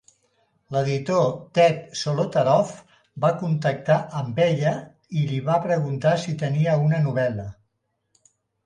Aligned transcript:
L'editor 0.75 1.27
Ted 1.57 1.83
Solotaroff 1.99 2.71
va 3.27 3.31
contactar 3.43 3.99
amb 4.23 4.43
ella 4.49 4.75
i 5.21 5.29
li 5.35 5.39
va 5.53 5.61
preguntar 5.71 6.19
si 6.25 6.37
tenia 6.45 6.79
una 6.89 7.05
novel·la. 7.09 7.49